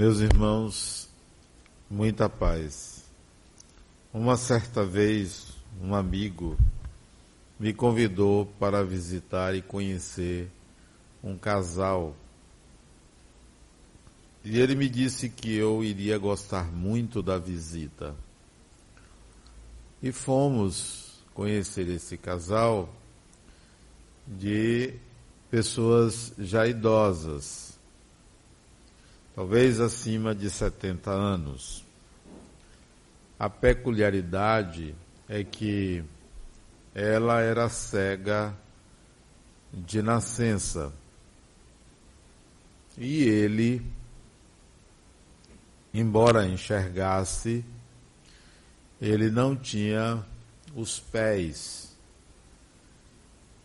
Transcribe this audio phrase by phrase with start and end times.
[0.00, 1.10] Meus irmãos,
[1.90, 3.04] muita paz.
[4.14, 6.56] Uma certa vez, um amigo
[7.58, 10.50] me convidou para visitar e conhecer
[11.22, 12.16] um casal.
[14.42, 18.16] E ele me disse que eu iria gostar muito da visita.
[20.02, 22.88] E fomos conhecer esse casal
[24.26, 24.94] de
[25.50, 27.69] pessoas já idosas,
[29.40, 31.82] talvez acima de 70 anos.
[33.38, 34.94] A peculiaridade
[35.26, 36.04] é que
[36.94, 38.54] ela era cega
[39.72, 40.92] de nascença.
[42.98, 43.80] E ele,
[45.94, 47.64] embora enxergasse,
[49.00, 50.22] ele não tinha
[50.74, 51.96] os pés.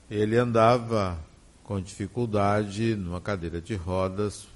[0.09, 1.19] Ele andava
[1.65, 4.54] com dificuldade numa cadeira de rodas,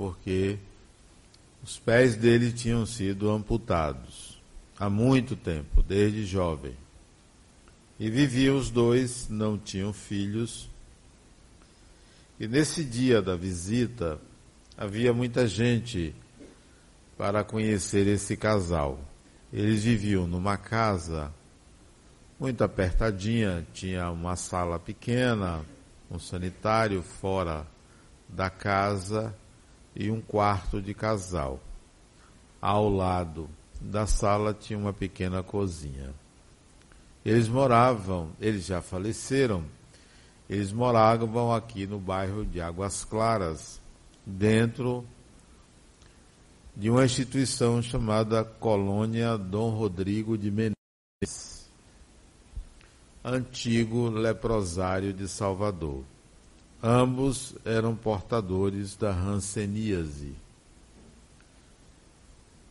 [0.00, 0.58] porque
[1.62, 4.40] os pés dele tinham sido amputados
[4.78, 6.74] há muito tempo, desde jovem.
[7.98, 10.70] E viviam os dois, não tinham filhos.
[12.38, 14.18] E nesse dia da visita,
[14.74, 16.14] havia muita gente
[17.18, 18.98] para conhecer esse casal.
[19.52, 21.30] Eles viviam numa casa
[22.38, 25.62] muito apertadinha, tinha uma sala pequena,
[26.10, 27.66] um sanitário fora
[28.26, 29.36] da casa
[29.94, 31.60] e um quarto de casal.
[32.60, 33.48] Ao lado
[33.80, 36.12] da sala tinha uma pequena cozinha.
[37.24, 39.64] Eles moravam, eles já faleceram,
[40.48, 43.80] eles moravam aqui no bairro de Águas Claras,
[44.24, 45.04] dentro
[46.74, 51.68] de uma instituição chamada Colônia Dom Rodrigo de Menezes,
[53.24, 56.04] antigo leprosário de Salvador.
[56.82, 60.34] Ambos eram portadores da hanseníase.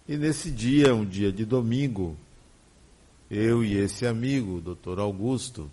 [0.07, 2.17] E nesse dia, um dia de domingo,
[3.29, 5.69] eu e esse amigo, o doutor Augusto,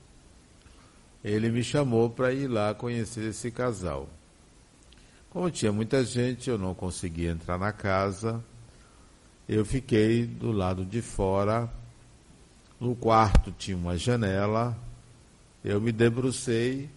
[1.24, 4.06] ele me chamou para ir lá conhecer esse casal.
[5.30, 8.44] Como tinha muita gente, eu não conseguia entrar na casa.
[9.48, 11.72] Eu fiquei do lado de fora.
[12.78, 14.76] No quarto tinha uma janela.
[15.64, 16.90] Eu me debrucei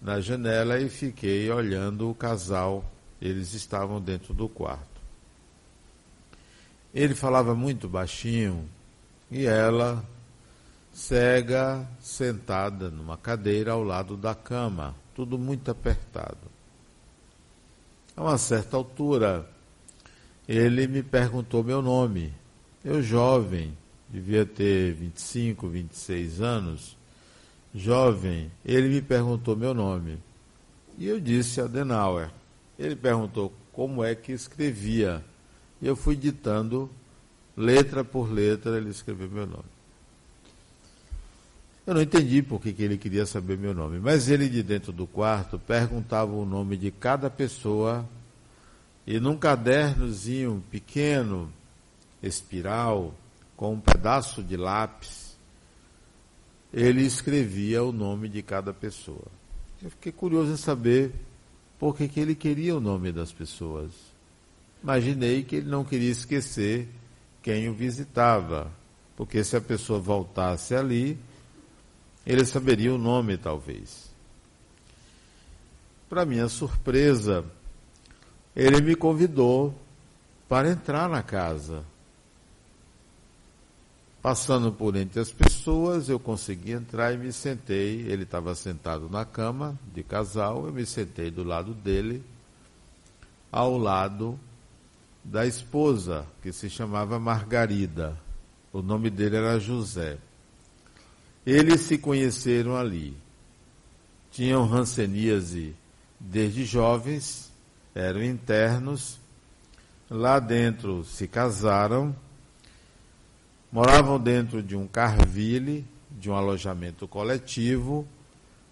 [0.00, 2.84] na janela e fiquei olhando o casal.
[3.20, 4.86] Eles estavam dentro do quarto.
[6.94, 8.68] Ele falava muito baixinho,
[9.30, 10.02] e ela,
[10.92, 16.48] cega, sentada numa cadeira ao lado da cama, tudo muito apertado.
[18.16, 19.48] A uma certa altura,
[20.48, 22.32] ele me perguntou meu nome.
[22.84, 23.76] Eu, jovem,
[24.08, 26.96] devia ter 25, 26 anos,
[27.74, 30.18] jovem, ele me perguntou meu nome.
[30.96, 32.30] E eu disse Adenauer.
[32.78, 35.24] Ele perguntou como é que escrevia.
[35.80, 36.90] E eu fui ditando
[37.56, 39.64] letra por letra, ele escreveu meu nome.
[41.86, 44.92] Eu não entendi por que, que ele queria saber meu nome, mas ele de dentro
[44.92, 48.06] do quarto perguntava o nome de cada pessoa
[49.06, 51.50] e num cadernozinho pequeno,
[52.22, 53.14] espiral,
[53.56, 55.27] com um pedaço de lápis,
[56.72, 59.26] ele escrevia o nome de cada pessoa.
[59.82, 61.12] Eu fiquei curioso em saber
[61.78, 63.92] por que, que ele queria o nome das pessoas.
[64.82, 66.88] Imaginei que ele não queria esquecer
[67.42, 68.70] quem o visitava,
[69.16, 71.18] porque se a pessoa voltasse ali,
[72.26, 74.10] ele saberia o nome talvez.
[76.08, 77.44] Para minha surpresa,
[78.54, 79.74] ele me convidou
[80.48, 81.84] para entrar na casa.
[84.20, 88.00] Passando por entre as pessoas, eu consegui entrar e me sentei.
[88.02, 92.22] Ele estava sentado na cama de casal, eu me sentei do lado dele,
[93.50, 94.38] ao lado
[95.22, 98.18] da esposa, que se chamava Margarida.
[98.72, 100.18] O nome dele era José.
[101.46, 103.16] Eles se conheceram ali.
[104.30, 105.74] Tinham ranceníase
[106.18, 107.52] desde jovens,
[107.94, 109.18] eram internos.
[110.10, 112.14] Lá dentro se casaram,
[113.70, 118.06] moravam dentro de um carvile, de um alojamento coletivo,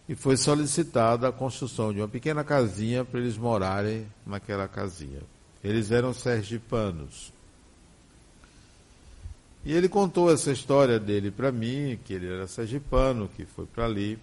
[0.08, 5.20] e foi solicitada a construção de uma pequena casinha para eles morarem naquela casinha.
[5.62, 7.32] Eles eram sergipanos.
[9.64, 13.84] E ele contou essa história dele para mim, que ele era sergipano, que foi para
[13.84, 14.16] ali.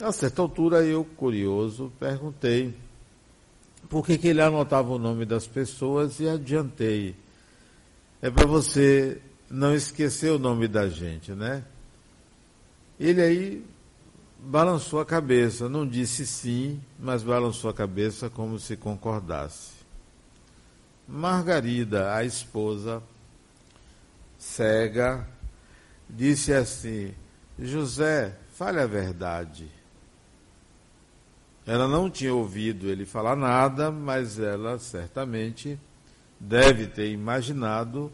[0.00, 2.72] A certa altura eu, curioso, perguntei
[3.88, 7.16] por que, que ele anotava o nome das pessoas e adiantei.
[8.24, 11.62] É para você não esquecer o nome da gente, né?
[12.98, 13.66] Ele aí
[14.38, 19.72] balançou a cabeça, não disse sim, mas balançou a cabeça como se concordasse.
[21.06, 23.02] Margarida, a esposa,
[24.38, 25.28] cega,
[26.08, 27.12] disse assim:
[27.58, 29.70] José, fale a verdade.
[31.66, 35.78] Ela não tinha ouvido ele falar nada, mas ela certamente
[36.48, 38.12] deve ter imaginado,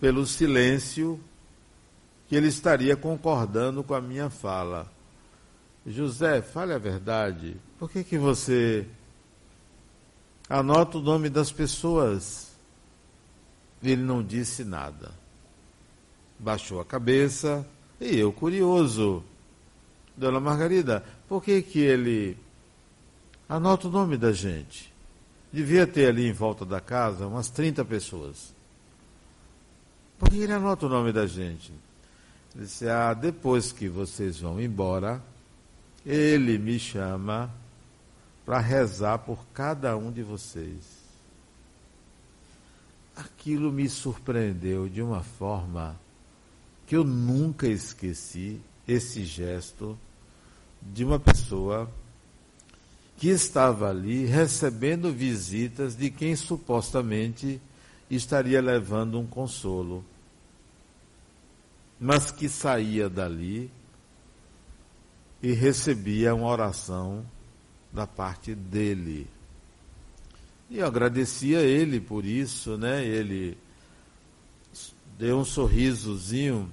[0.00, 1.20] pelo silêncio,
[2.28, 4.90] que ele estaria concordando com a minha fala.
[5.86, 7.56] José, fale a verdade.
[7.78, 8.86] Por que, que você
[10.48, 12.52] anota o nome das pessoas?
[13.82, 15.12] Ele não disse nada.
[16.38, 17.66] Baixou a cabeça
[18.00, 19.22] e eu, curioso,
[20.16, 22.36] Dona Margarida, por que, que ele
[23.48, 24.93] Anota o nome da gente.
[25.54, 28.52] Devia ter ali em volta da casa umas 30 pessoas.
[30.18, 31.72] Por que ele anota o nome da gente?
[32.56, 35.22] Ele disse: Ah, depois que vocês vão embora,
[36.04, 37.48] ele me chama
[38.44, 41.04] para rezar por cada um de vocês.
[43.14, 45.94] Aquilo me surpreendeu de uma forma
[46.84, 49.96] que eu nunca esqueci esse gesto
[50.82, 51.88] de uma pessoa
[53.16, 57.60] que estava ali recebendo visitas de quem supostamente
[58.10, 60.04] estaria levando um consolo,
[61.98, 63.70] mas que saía dali
[65.42, 67.24] e recebia uma oração
[67.92, 69.28] da parte dele.
[70.68, 73.04] E eu agradecia ele por isso, né?
[73.04, 73.56] Ele
[75.16, 76.70] deu um sorrisozinho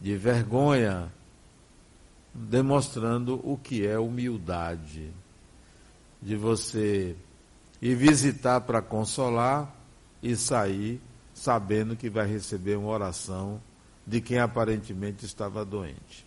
[0.00, 1.12] de vergonha,
[2.32, 5.12] demonstrando o que é humildade
[6.22, 7.16] de você
[7.80, 9.74] ir visitar para consolar
[10.22, 11.00] e sair
[11.32, 13.60] sabendo que vai receber uma oração
[14.06, 16.26] de quem aparentemente estava doente.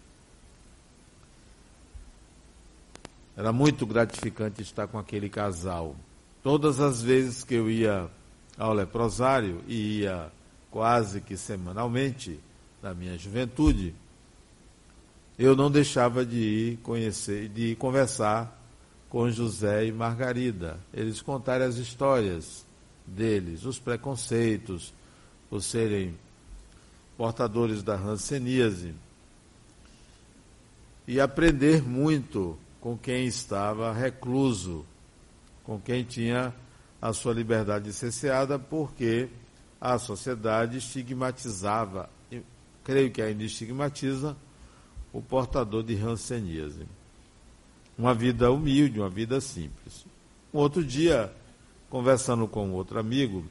[3.35, 5.95] Era muito gratificante estar com aquele casal.
[6.41, 8.09] Todas as vezes que eu ia
[8.57, 10.31] ao leprosário, e ia
[10.69, 12.39] quase que semanalmente,
[12.81, 13.93] na minha juventude,
[15.37, 18.62] eu não deixava de ir conhecer, de ir conversar
[19.13, 20.79] com José e Margarida.
[20.91, 22.65] Eles contaram as histórias
[23.05, 24.91] deles, os preconceitos,
[25.51, 26.15] por serem
[27.15, 28.95] portadores da ranceníase.
[31.07, 34.83] E aprender muito com quem estava recluso,
[35.63, 36.51] com quem tinha
[36.99, 39.29] a sua liberdade cerceada, porque
[39.79, 42.09] a sociedade estigmatizava,
[42.83, 44.35] creio que ainda estigmatiza,
[45.13, 46.87] o portador de ranceníase
[48.03, 50.05] uma vida humilde, uma vida simples.
[50.53, 51.33] Um outro dia,
[51.89, 53.45] conversando com outro amigo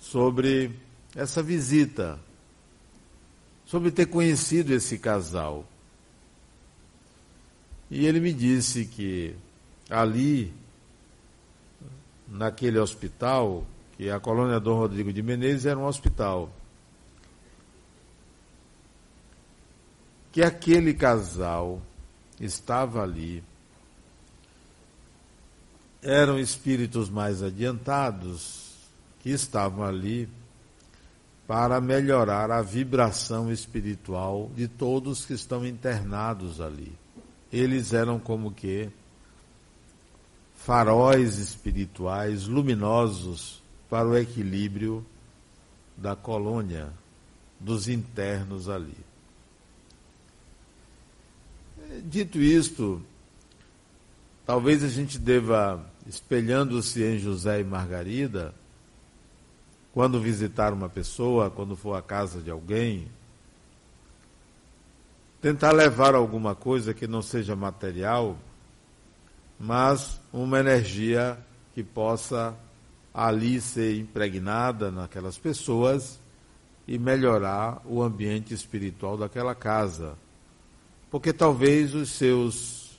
[0.00, 0.74] sobre
[1.14, 2.18] essa visita,
[3.66, 5.66] sobre ter conhecido esse casal.
[7.90, 9.36] E ele me disse que
[9.90, 10.50] ali,
[12.26, 13.66] naquele hospital,
[13.98, 16.50] que a colônia Dom Rodrigo de Menezes era um hospital,
[20.32, 21.82] que aquele casal
[22.40, 23.44] estava ali.
[26.02, 28.70] Eram espíritos mais adiantados
[29.20, 30.28] que estavam ali
[31.46, 36.92] para melhorar a vibração espiritual de todos que estão internados ali.
[37.52, 38.88] Eles eram como que
[40.54, 43.60] faróis espirituais luminosos
[43.90, 45.04] para o equilíbrio
[45.96, 46.92] da colônia,
[47.58, 49.09] dos internos ali.
[52.04, 53.02] Dito isto,
[54.46, 58.54] talvez a gente deva, espelhando-se em José e Margarida,
[59.92, 63.08] quando visitar uma pessoa, quando for à casa de alguém,
[65.40, 68.38] tentar levar alguma coisa que não seja material,
[69.58, 71.36] mas uma energia
[71.74, 72.56] que possa
[73.12, 76.20] ali ser impregnada naquelas pessoas
[76.86, 80.16] e melhorar o ambiente espiritual daquela casa
[81.10, 82.98] porque talvez os seus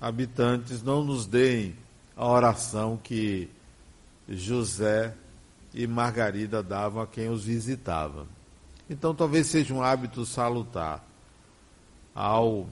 [0.00, 1.76] habitantes não nos deem
[2.16, 3.50] a oração que
[4.28, 5.14] José
[5.74, 8.26] e Margarida davam a quem os visitava.
[8.88, 11.04] Então talvez seja um hábito salutar
[12.14, 12.68] ao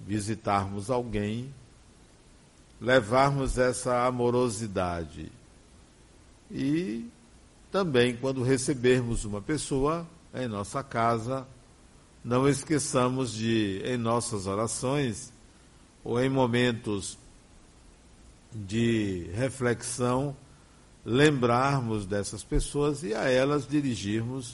[0.00, 1.52] visitarmos alguém,
[2.80, 5.32] levarmos essa amorosidade
[6.50, 7.08] e
[7.70, 11.46] também quando recebermos uma pessoa em nossa casa,
[12.24, 15.32] não esqueçamos de, em nossas orações,
[16.04, 17.18] ou em momentos
[18.52, 20.36] de reflexão,
[21.04, 24.52] lembrarmos dessas pessoas e a elas dirigirmos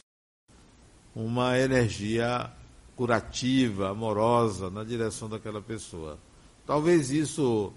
[1.14, 2.50] uma energia
[2.96, 6.18] curativa, amorosa na direção daquela pessoa.
[6.66, 7.72] Talvez isso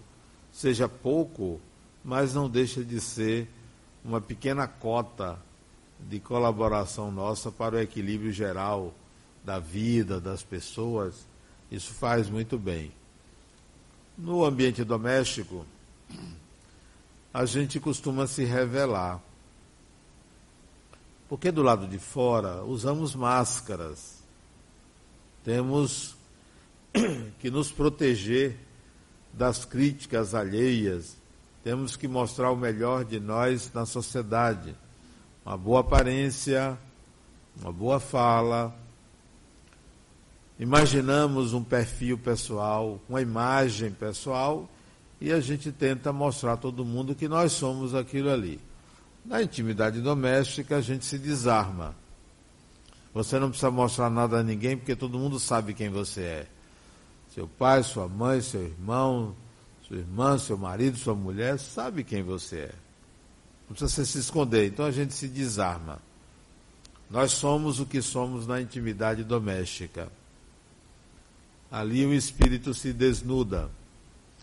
[0.51, 1.59] seja pouco,
[2.03, 3.47] mas não deixa de ser
[4.03, 5.37] uma pequena cota
[5.99, 8.93] de colaboração nossa para o equilíbrio geral
[9.47, 11.25] da vida das pessoas,
[11.71, 12.91] isso faz muito bem.
[14.17, 15.65] No ambiente doméstico,
[17.33, 19.23] a gente costuma se revelar.
[21.29, 24.21] Porque do lado de fora usamos máscaras.
[25.45, 26.17] Temos
[27.39, 28.57] que nos proteger
[29.31, 31.15] das críticas alheias.
[31.63, 34.75] Temos que mostrar o melhor de nós na sociedade.
[35.45, 36.77] Uma boa aparência,
[37.61, 38.86] uma boa fala.
[40.59, 44.67] Imaginamos um perfil pessoal, uma imagem pessoal
[45.21, 48.59] e a gente tenta mostrar a todo mundo que nós somos aquilo ali.
[49.23, 51.95] Na intimidade doméstica, a gente se desarma.
[53.13, 56.47] Você não precisa mostrar nada a ninguém, porque todo mundo sabe quem você é.
[57.33, 59.35] Seu pai, sua mãe, seu irmão,
[59.87, 62.75] sua irmã, seu marido, sua mulher, sabe quem você é.
[63.67, 64.67] Não precisa se esconder.
[64.67, 65.99] Então a gente se desarma.
[67.09, 70.09] Nós somos o que somos na intimidade doméstica.
[71.71, 73.69] Ali o espírito se desnuda.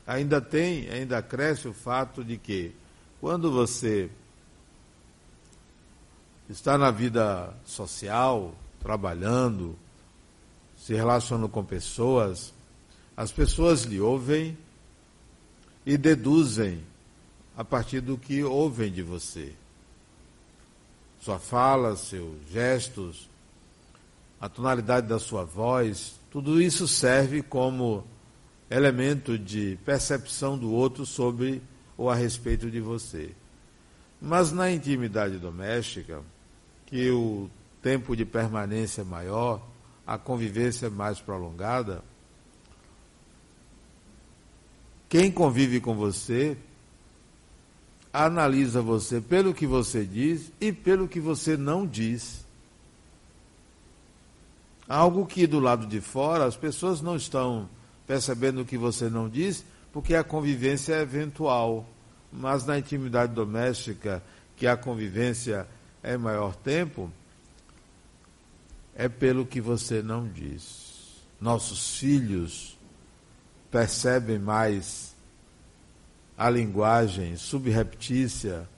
[0.07, 2.75] Ainda tem, ainda cresce o fato de que
[3.21, 4.11] quando você
[6.49, 9.77] está na vida social, trabalhando,
[10.77, 12.53] se relacionando com pessoas,
[13.17, 14.59] as pessoas lhe ouvem
[15.87, 16.85] e deduzem
[17.57, 19.55] a partir do que ouvem de você.
[21.21, 23.31] Sua fala, seus gestos,
[24.39, 28.05] a tonalidade da sua voz, tudo isso serve como
[28.69, 31.63] elemento de percepção do outro sobre
[31.97, 33.31] ou a respeito de você.
[34.21, 36.23] Mas na intimidade doméstica,
[36.87, 37.49] que o
[37.81, 39.65] tempo de permanência é maior,
[40.05, 42.03] a convivência é mais prolongada,
[45.09, 46.57] quem convive com você
[48.13, 52.44] analisa você pelo que você diz e pelo que você não diz.
[54.89, 57.69] Algo que do lado de fora as pessoas não estão
[58.07, 61.89] percebendo o que você não diz, porque a convivência é eventual.
[62.33, 64.23] Mas na intimidade doméstica,
[64.57, 65.67] que a convivência
[66.03, 67.11] é maior tempo,
[68.95, 71.23] é pelo que você não diz.
[71.41, 72.79] Nossos filhos
[73.71, 75.15] percebem mais
[76.37, 78.69] a linguagem subreptícia,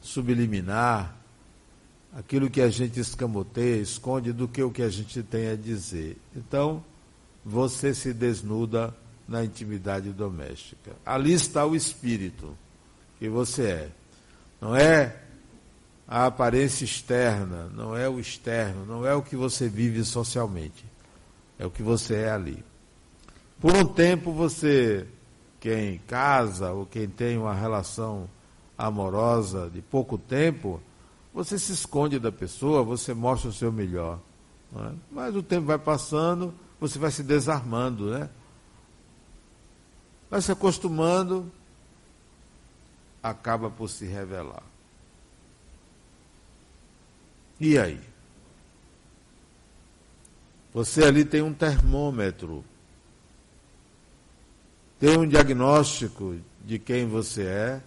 [0.00, 1.14] subliminar,
[2.12, 6.16] aquilo que a gente escamoteia, esconde, do que o que a gente tem a dizer.
[6.34, 6.84] Então,
[7.44, 8.94] você se desnuda
[9.26, 10.92] na intimidade doméstica.
[11.06, 12.56] Ali está o espírito
[13.18, 13.88] que você é.
[14.60, 15.16] Não é
[16.06, 20.84] a aparência externa, não é o externo, não é o que você vive socialmente.
[21.58, 22.64] É o que você é ali.
[23.60, 25.06] Por um tempo você,
[25.60, 28.28] quem casa ou quem tem uma relação
[28.76, 30.80] amorosa de pouco tempo,
[31.32, 34.18] você se esconde da pessoa, você mostra o seu melhor.
[34.74, 34.92] É?
[35.10, 38.28] Mas o tempo vai passando, você vai se desarmando, né?
[40.28, 41.50] Vai se acostumando,
[43.22, 44.62] acaba por se revelar.
[47.58, 48.00] E aí?
[50.72, 52.64] Você ali tem um termômetro,
[55.00, 57.82] tem um diagnóstico de quem você é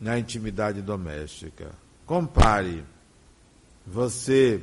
[0.00, 1.83] na intimidade doméstica.
[2.06, 2.84] Compare
[3.86, 4.62] você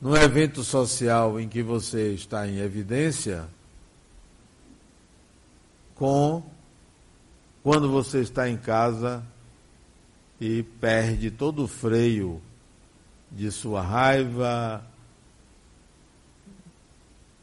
[0.00, 3.48] num evento social em que você está em evidência,
[5.94, 6.42] com
[7.62, 9.24] quando você está em casa
[10.40, 12.40] e perde todo o freio
[13.30, 14.84] de sua raiva,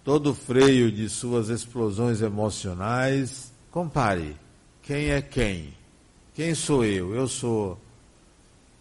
[0.03, 3.51] todo o freio de suas explosões emocionais.
[3.71, 4.37] Compare
[4.81, 5.73] quem é quem.
[6.35, 7.15] Quem sou eu?
[7.15, 7.79] Eu sou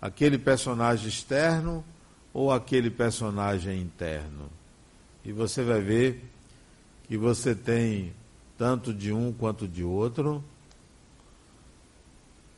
[0.02, 1.84] aquele personagem externo
[2.32, 4.50] ou aquele personagem interno.
[5.24, 6.24] E você vai ver
[7.06, 8.12] que você tem
[8.58, 10.42] tanto de um quanto de outro,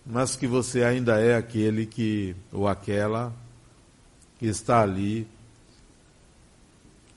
[0.04, 3.34] mas que você ainda é aquele que, ou aquela,
[4.38, 5.28] que está ali,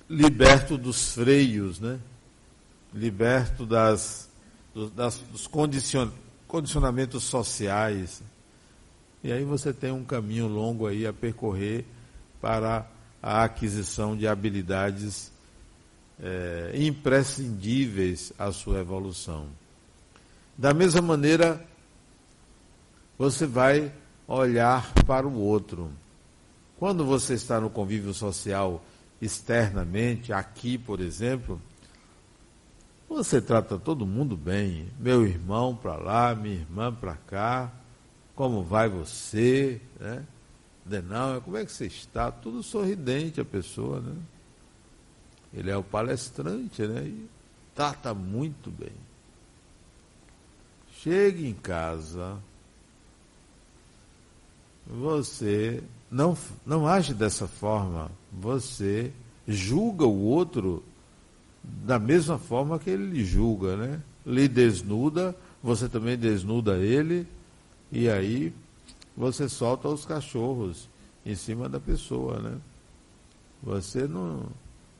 [0.09, 1.97] liberto dos freios, né?
[2.93, 4.29] liberto das,
[4.73, 6.09] dos, das, dos condicion,
[6.49, 8.23] condicionamentos sociais.
[9.23, 11.85] E aí você tem um caminho longo aí a percorrer
[12.41, 12.85] para
[13.21, 15.31] a aquisição de habilidades
[16.21, 19.47] é, imprescindíveis à sua evolução.
[20.57, 21.63] Da mesma maneira,
[23.17, 23.91] você vai
[24.27, 25.91] olhar para o outro.
[26.79, 28.83] Quando você está no convívio social
[29.21, 31.61] externamente, aqui, por exemplo,
[33.09, 37.71] você trata todo mundo bem, meu irmão para lá, minha irmã para cá,
[38.35, 40.25] como vai você, né?
[40.85, 42.31] Não, como é que você está?
[42.31, 44.15] Tudo sorridente a pessoa, né?
[45.53, 47.03] Ele é o palestrante, né?
[47.03, 47.29] E
[47.75, 48.93] trata muito bem.
[51.01, 52.37] Chegue em casa,
[54.85, 59.11] você não, não age dessa forma, você
[59.47, 60.83] julga o outro
[61.63, 64.01] da mesma forma que ele lhe julga, né?
[64.25, 67.27] Lhe desnuda, você também desnuda ele,
[67.91, 68.53] e aí
[69.15, 70.87] você solta os cachorros
[71.25, 72.57] em cima da pessoa, né?
[73.61, 74.45] Você não,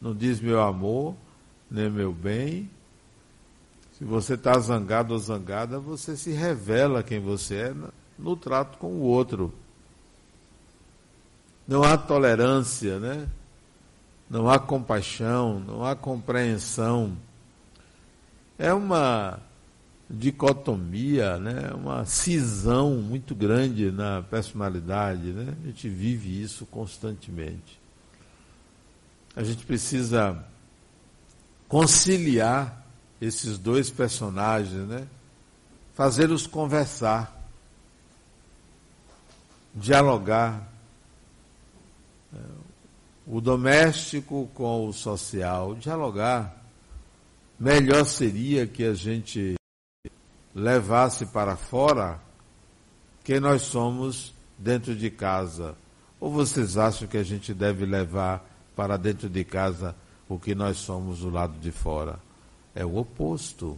[0.02, 1.16] não diz meu amor,
[1.70, 2.70] nem meu bem.
[3.98, 7.76] Se você está zangado ou zangada, você se revela quem você é
[8.18, 9.54] no trato com o outro.
[11.68, 13.30] Não há tolerância, né?
[14.30, 17.18] Não há compaixão, não há compreensão.
[18.58, 19.40] É uma
[20.10, 21.72] dicotomia, né?
[21.74, 25.32] uma cisão muito grande na personalidade.
[25.34, 25.56] Né?
[25.64, 27.80] A gente vive isso constantemente.
[29.36, 30.44] A gente precisa
[31.68, 32.86] conciliar
[33.22, 35.08] esses dois personagens, né?
[35.94, 37.36] fazê-los conversar,
[39.76, 40.69] dialogar
[43.30, 46.58] o doméstico com o social, dialogar.
[47.60, 49.56] Melhor seria que a gente
[50.56, 52.20] levasse para fora
[53.24, 55.76] quem nós somos dentro de casa.
[56.20, 58.44] Ou vocês acham que a gente deve levar
[58.76, 59.96] para dentro de casa
[60.28, 62.20] o que nós somos do lado de fora?
[62.74, 63.78] É o oposto.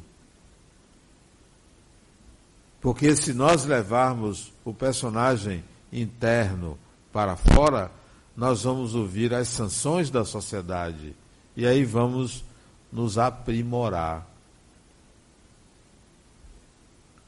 [2.79, 6.79] Porque se nós levarmos o personagem interno
[7.12, 7.91] para fora,
[8.36, 11.16] nós vamos ouvir as sanções da sociedade
[11.56, 12.44] e aí vamos
[12.92, 14.27] nos aprimorar.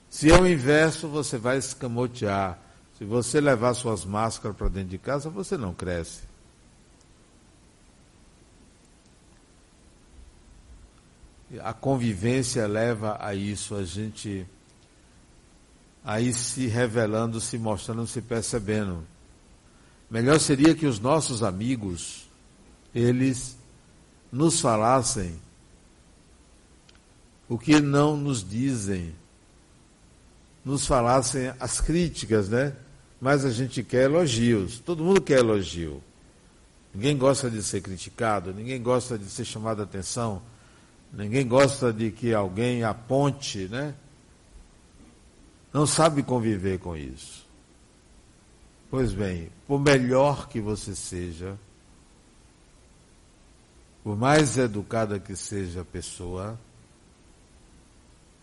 [0.10, 2.60] Se é o inverso, você vai escamotear.
[2.98, 6.22] Se você levar suas máscaras para dentro de casa, você não cresce.
[11.62, 14.48] A convivência leva a isso, a gente
[16.04, 19.06] aí se revelando, se mostrando, se percebendo.
[20.14, 22.30] Melhor seria que os nossos amigos,
[22.94, 23.58] eles
[24.32, 25.42] nos falassem
[27.50, 29.16] o que não nos dizem,
[30.64, 32.76] nos falassem as críticas, né?
[33.20, 36.00] Mas a gente quer elogios, todo mundo quer elogio.
[36.94, 40.44] Ninguém gosta de ser criticado, ninguém gosta de ser chamado a atenção,
[41.12, 43.96] ninguém gosta de que alguém aponte, né?
[45.74, 47.43] Não sabe conviver com isso.
[48.94, 51.58] Pois bem, por melhor que você seja,
[54.04, 56.60] por mais educada que seja a pessoa,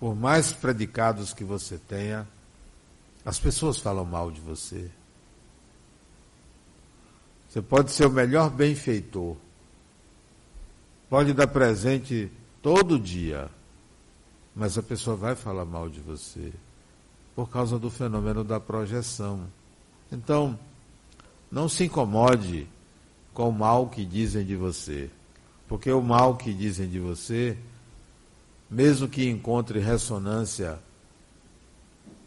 [0.00, 2.26] por mais predicados que você tenha,
[3.24, 4.90] as pessoas falam mal de você.
[7.48, 9.36] Você pode ser o melhor benfeitor,
[11.08, 12.28] pode dar presente
[12.60, 13.48] todo dia,
[14.52, 16.52] mas a pessoa vai falar mal de você
[17.36, 19.48] por causa do fenômeno da projeção.
[20.10, 20.58] Então,
[21.50, 22.66] não se incomode
[23.32, 25.10] com o mal que dizem de você,
[25.68, 27.56] porque o mal que dizem de você,
[28.68, 30.78] mesmo que encontre ressonância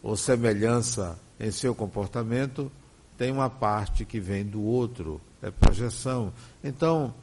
[0.01, 2.71] ou semelhança em seu comportamento,
[3.17, 6.33] tem uma parte que vem do outro, é projeção.
[6.63, 7.13] Então,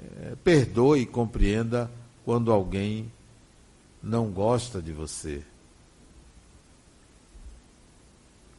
[0.00, 1.90] é, perdoe e compreenda
[2.24, 3.12] quando alguém
[4.02, 5.42] não gosta de você.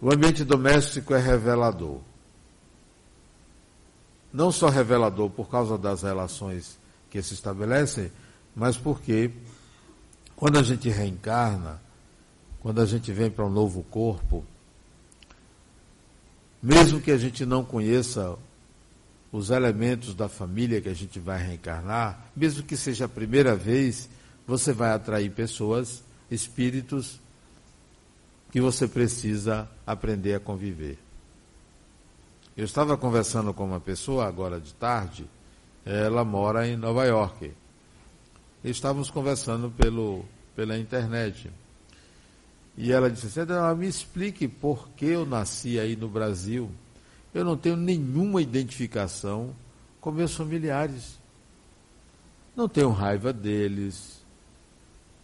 [0.06, 2.00] O ambiente doméstico é revelador.
[4.32, 6.78] Não só revelador por causa das relações
[7.10, 8.12] que se estabelecem,
[8.56, 9.32] mas porque
[10.36, 11.82] quando a gente reencarna,
[12.60, 14.46] quando a gente vem para um novo corpo,
[16.62, 18.38] mesmo que a gente não conheça
[19.32, 24.08] os elementos da família que a gente vai reencarnar, mesmo que seja a primeira vez,
[24.46, 27.20] você vai atrair pessoas, espíritos
[28.56, 30.98] que você precisa aprender a conviver.
[32.56, 35.28] Eu estava conversando com uma pessoa agora de tarde,
[35.86, 37.52] ela mora em Nova York.
[38.64, 40.24] Estávamos conversando pelo,
[40.56, 41.52] pela internet.
[42.78, 43.42] E ela disse assim,
[43.78, 46.72] me explique por que eu nasci aí no Brasil.
[47.34, 49.54] Eu não tenho nenhuma identificação
[50.00, 51.20] com meus familiares.
[52.56, 54.24] Não tenho raiva deles,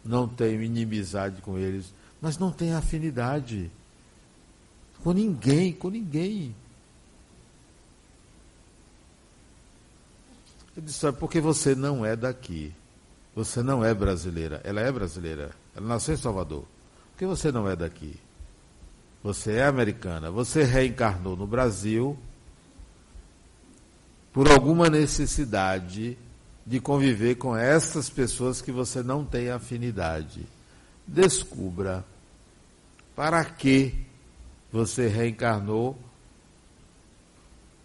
[0.04, 3.72] não tenho inimizade com eles mas não tem afinidade
[5.04, 6.56] com ninguém, com ninguém.
[10.76, 12.74] Eu disse, é porque você não é daqui.
[13.36, 14.62] Você não é brasileira.
[14.64, 15.52] Ela é brasileira.
[15.76, 16.62] Ela nasceu em Salvador.
[17.12, 18.20] Por que você não é daqui?
[19.24, 22.18] você é americana, você reencarnou no Brasil
[24.34, 26.18] por alguma necessidade
[26.66, 30.46] de conviver com essas pessoas que você não tem afinidade.
[31.06, 32.04] Descubra
[33.16, 33.94] para que
[34.72, 35.98] você reencarnou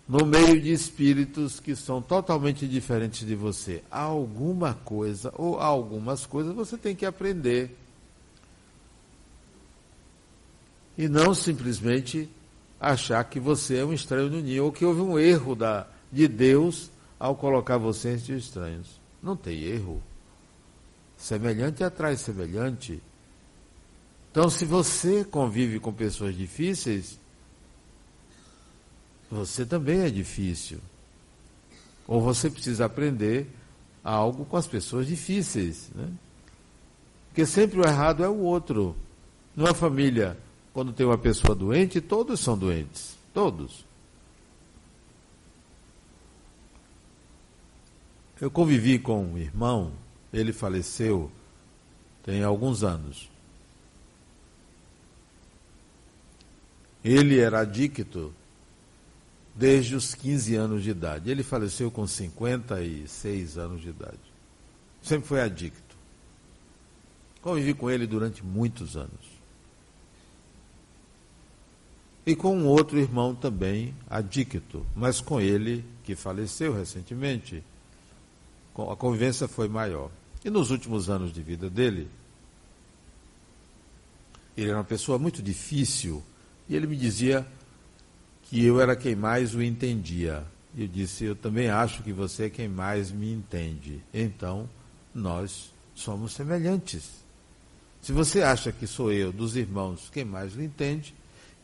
[0.08, 3.82] no meio de espíritos que são totalmente diferentes de você.
[3.90, 7.76] Alguma coisa, ou algumas coisas, você tem que aprender.
[10.96, 12.28] E não simplesmente
[12.80, 16.28] achar que você é um estranho no ninho, ou que houve um erro da, de
[16.28, 19.00] Deus ao colocar você entre estranhos.
[19.22, 20.00] Não tem erro.
[21.16, 23.02] Semelhante atrai semelhante.
[24.37, 27.18] Então, se você convive com pessoas difíceis,
[29.31, 30.79] você também é difícil.
[32.07, 33.46] Ou você precisa aprender
[34.05, 35.88] algo com as pessoas difíceis.
[35.94, 36.12] Né?
[37.29, 38.94] Porque sempre o errado é o outro.
[39.57, 40.37] Numa família,
[40.75, 43.16] quando tem uma pessoa doente, todos são doentes.
[43.33, 43.87] Todos.
[48.38, 49.92] Eu convivi com um irmão,
[50.31, 51.33] ele faleceu
[52.22, 53.35] tem alguns anos.
[57.06, 58.34] Ele era adicto
[59.54, 61.30] desde os 15 anos de idade.
[61.30, 64.18] Ele faleceu com 56 anos de idade.
[65.00, 65.96] Sempre foi adicto.
[67.40, 69.36] Convivi com ele durante muitos anos.
[72.26, 77.62] E com um outro irmão também adicto, mas com ele, que faleceu recentemente,
[78.76, 80.10] a convivência foi maior.
[80.44, 82.10] E nos últimos anos de vida dele,
[84.56, 86.20] ele era uma pessoa muito difícil,
[86.68, 87.46] e ele me dizia
[88.42, 90.44] que eu era quem mais o entendia.
[90.76, 94.02] Eu disse: Eu também acho que você é quem mais me entende.
[94.12, 94.68] Então,
[95.14, 97.24] nós somos semelhantes.
[98.02, 101.14] Se você acha que sou eu, dos irmãos, quem mais o entende,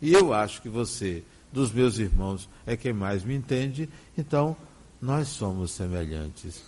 [0.00, 3.88] e eu acho que você, dos meus irmãos, é quem mais me entende,
[4.18, 4.56] então
[5.00, 6.64] nós somos semelhantes.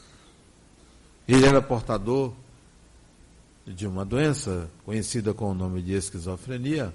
[1.26, 2.32] Ele era portador
[3.66, 6.94] de uma doença conhecida com o nome de esquizofrenia.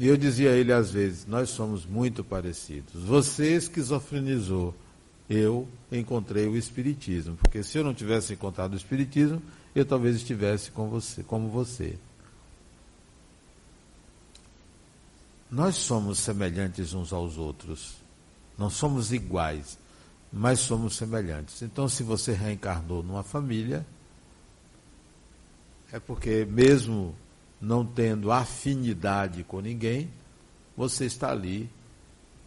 [0.00, 3.04] E eu dizia a ele às vezes: Nós somos muito parecidos.
[3.04, 4.74] Você esquizofrenizou,
[5.28, 7.36] eu encontrei o Espiritismo.
[7.36, 9.40] Porque se eu não tivesse encontrado o Espiritismo,
[9.74, 11.98] eu talvez estivesse com você, como você.
[15.50, 17.96] Nós somos semelhantes uns aos outros.
[18.56, 19.78] Não somos iguais
[20.32, 21.62] mas somos semelhantes.
[21.62, 23.84] Então, se você reencarnou numa família,
[25.92, 27.14] é porque, mesmo
[27.60, 30.08] não tendo afinidade com ninguém,
[30.76, 31.68] você está ali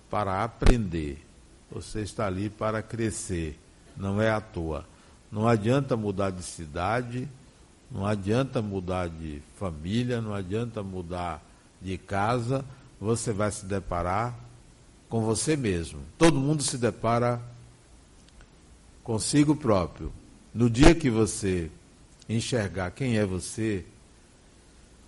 [0.09, 1.23] para aprender,
[1.71, 3.59] você está ali para crescer,
[3.95, 4.85] não é à toa.
[5.31, 7.27] Não adianta mudar de cidade,
[7.91, 11.43] não adianta mudar de família, não adianta mudar
[11.81, 12.63] de casa,
[12.99, 14.35] você vai se deparar
[15.09, 15.99] com você mesmo.
[16.17, 17.41] Todo mundo se depara
[19.03, 20.11] consigo próprio,
[20.53, 21.69] no dia que você
[22.29, 23.85] enxergar quem é você,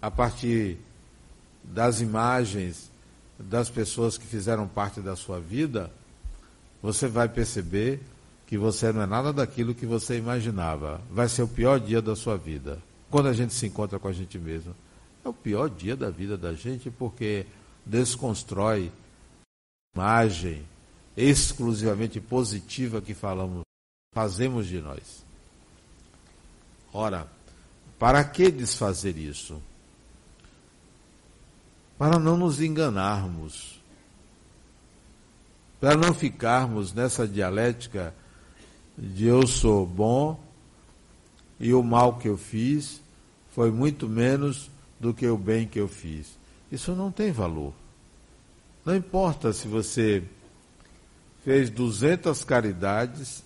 [0.05, 0.77] a partir
[1.63, 2.91] das imagens
[3.39, 5.91] das pessoas que fizeram parte da sua vida,
[6.79, 8.03] você vai perceber
[8.45, 11.01] que você não é nada daquilo que você imaginava.
[11.09, 12.77] Vai ser o pior dia da sua vida.
[13.09, 14.75] Quando a gente se encontra com a gente mesmo,
[15.23, 17.47] é o pior dia da vida da gente porque
[17.83, 18.91] desconstrói
[19.95, 20.61] a imagem
[21.17, 23.63] exclusivamente positiva que falamos
[24.13, 25.25] fazemos de nós.
[26.93, 27.27] Ora,
[27.97, 29.59] para que desfazer isso?
[31.97, 33.81] Para não nos enganarmos,
[35.79, 38.13] para não ficarmos nessa dialética
[38.97, 40.39] de eu sou bom
[41.59, 43.01] e o mal que eu fiz
[43.51, 46.37] foi muito menos do que o bem que eu fiz.
[46.71, 47.73] Isso não tem valor.
[48.83, 50.23] Não importa se você
[51.43, 53.43] fez 200 caridades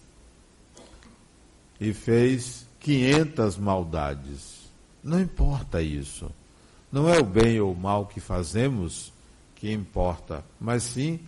[1.80, 4.60] e fez 500 maldades.
[5.04, 6.32] Não importa isso.
[6.92, 9.14] Não é o bem ou o mal que fazemos
[9.56, 11.20] que importa, mas sim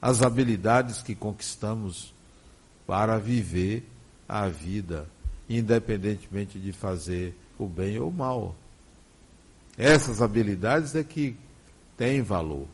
[0.00, 2.14] as habilidades que conquistamos
[2.86, 3.86] para viver
[4.28, 5.08] a vida,
[5.48, 8.56] independentemente de fazer o bem ou o mal.
[9.76, 11.36] Essas habilidades é que
[11.96, 12.66] têm valor.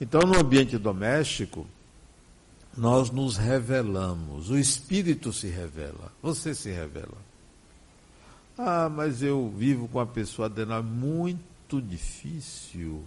[0.00, 1.66] Então, no ambiente doméstico,
[2.76, 7.27] nós nos revelamos, o Espírito se revela, você se revela.
[8.58, 13.04] Ah, mas eu vivo com a pessoa Adenal, é muito difícil.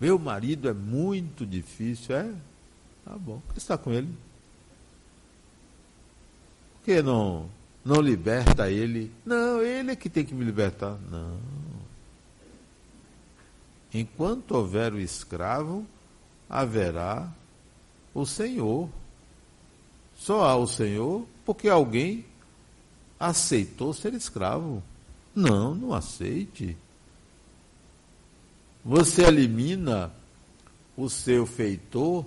[0.00, 2.34] Meu marido é muito difícil, é?
[3.04, 4.12] Tá bom, por que está com ele?
[6.74, 7.48] Por que não,
[7.84, 9.12] não liberta ele?
[9.24, 10.98] Não, ele é que tem que me libertar.
[11.08, 11.38] Não.
[13.94, 15.86] Enquanto houver o escravo,
[16.50, 17.32] haverá
[18.12, 18.90] o Senhor.
[20.16, 22.24] Só há o Senhor porque alguém
[23.18, 24.82] aceitou ser escravo.
[25.34, 26.76] Não, não aceite.
[28.84, 30.12] Você elimina
[30.96, 32.24] o seu feitor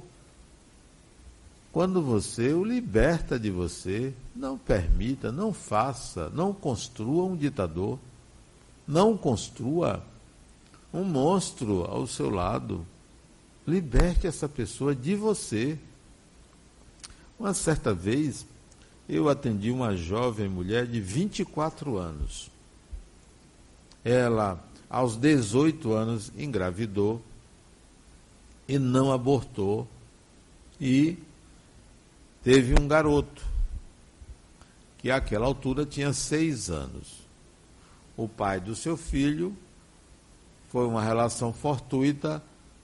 [1.71, 4.13] quando você o liberta de você.
[4.35, 7.99] Não permita, não faça, não construa um ditador.
[8.87, 10.03] Não construa
[10.93, 12.85] um monstro ao seu lado.
[13.65, 15.77] Liberte essa pessoa de você.
[17.39, 18.45] Uma certa vez,
[19.09, 22.51] eu atendi uma jovem mulher de 24 anos.
[24.05, 27.19] Ela, aos 18 anos, engravidou
[28.67, 29.87] e não abortou
[30.79, 31.17] e
[32.43, 33.43] teve um garoto
[34.99, 37.27] que àquela altura tinha seis anos.
[38.15, 39.57] O pai do seu filho
[40.67, 42.43] foi uma relação fortuita,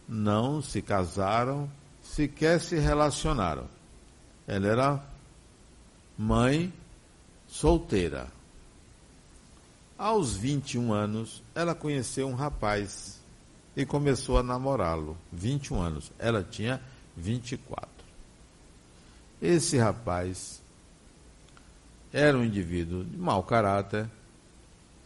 [0.10, 1.70] não se casaram,
[2.02, 3.68] sequer se relacionaram.
[4.48, 5.15] Ela era
[6.18, 6.72] mãe
[7.48, 8.28] solteira.
[9.98, 13.20] Aos 21 anos, ela conheceu um rapaz
[13.76, 15.18] e começou a namorá-lo.
[15.32, 16.12] 21 anos.
[16.20, 16.82] Ela tinha
[17.16, 17.90] 24.
[19.42, 20.62] Esse rapaz
[22.12, 24.10] era um indivíduo de mau caráter,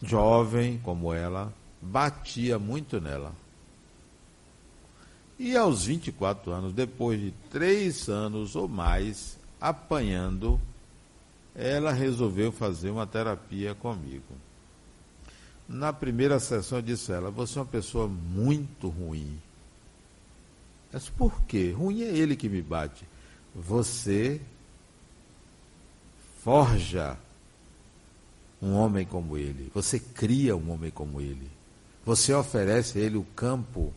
[0.02, 3.32] jovem como ela, batia muito nela.
[5.38, 10.60] E aos 24 anos, depois de três anos ou mais apanhando,
[11.54, 14.34] ela resolveu fazer uma terapia comigo.
[15.68, 19.38] Na primeira sessão eu disse a ela, você é uma pessoa muito ruim.
[20.92, 21.70] Mas por quê?
[21.70, 23.04] Ruim é ele que me bate.
[23.54, 24.40] Você
[26.42, 27.16] forja
[28.60, 29.70] um homem como ele.
[29.74, 31.48] Você cria um homem como ele.
[32.04, 33.92] Você oferece a ele o campo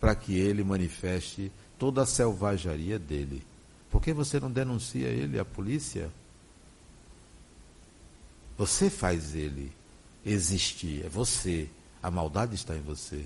[0.00, 3.42] para que ele manifeste toda a selvageria dele.
[3.90, 6.10] Por que você não denuncia ele à polícia?
[8.56, 9.72] Você faz ele
[10.24, 11.68] existir, é você.
[12.02, 13.24] A maldade está em você.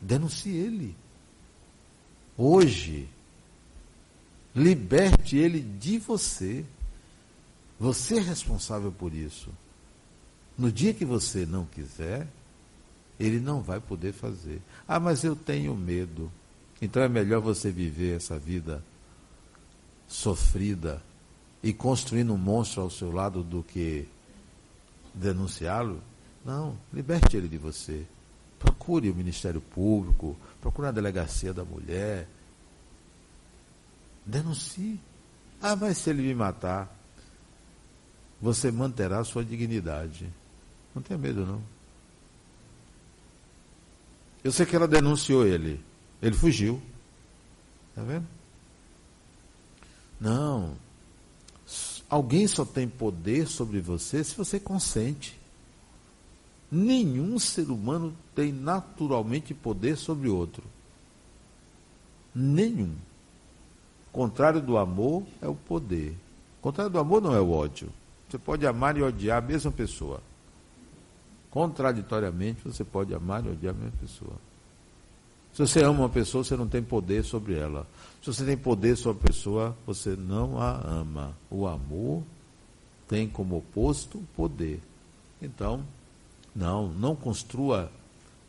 [0.00, 0.96] Denuncie ele.
[2.36, 3.08] Hoje,
[4.54, 6.64] liberte ele de você.
[7.78, 9.50] Você é responsável por isso.
[10.56, 12.28] No dia que você não quiser,
[13.18, 14.60] ele não vai poder fazer.
[14.86, 16.30] Ah, mas eu tenho medo.
[16.80, 18.82] Então é melhor você viver essa vida
[20.08, 21.02] sofrida
[21.62, 24.08] e construindo um monstro ao seu lado do que
[25.14, 26.02] denunciá-lo?
[26.44, 28.04] Não, liberte ele de você.
[28.58, 32.28] Procure o Ministério Público, procure a delegacia da mulher.
[34.24, 35.00] Denuncie.
[35.60, 36.92] Ah, mas se ele me matar,
[38.40, 40.28] você manterá a sua dignidade.
[40.94, 41.62] Não tenha medo, não.
[44.42, 45.80] Eu sei que ela denunciou ele.
[46.20, 46.82] Ele fugiu.
[47.90, 48.26] Está vendo?
[50.20, 50.76] Não.
[52.12, 55.40] Alguém só tem poder sobre você se você consente.
[56.70, 60.62] Nenhum ser humano tem naturalmente poder sobre outro.
[62.34, 62.94] Nenhum.
[64.08, 66.10] O contrário do amor é o poder.
[66.58, 67.88] O contrário do amor não é o ódio.
[68.28, 70.20] Você pode amar e odiar a mesma pessoa.
[71.50, 74.36] Contraditoriamente, você pode amar e odiar a mesma pessoa.
[75.52, 77.86] Se você ama uma pessoa, você não tem poder sobre ela.
[78.22, 81.36] Se você tem poder sobre a pessoa, você não a ama.
[81.50, 82.22] O amor
[83.06, 84.80] tem como oposto o poder.
[85.40, 85.84] Então,
[86.56, 87.90] não, não construa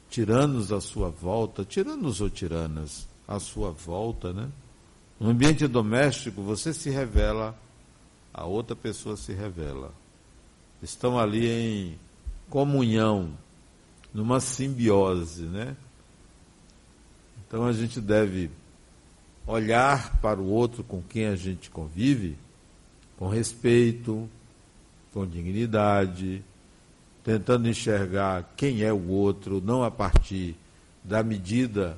[0.09, 4.49] tiranos à sua volta, tiranos ou tiranas à sua volta, né?
[5.19, 7.57] No ambiente doméstico, você se revela,
[8.33, 9.91] a outra pessoa se revela.
[10.81, 11.99] Estão ali em
[12.49, 13.31] comunhão,
[14.13, 15.75] numa simbiose, né?
[17.53, 18.49] Então a gente deve
[19.45, 22.35] olhar para o outro com quem a gente convive
[23.15, 24.27] com respeito,
[25.13, 26.43] com dignidade,
[27.23, 30.55] tentando enxergar quem é o outro, não a partir
[31.03, 31.95] da medida